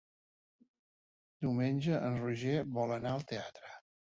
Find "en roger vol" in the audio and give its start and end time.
2.09-2.99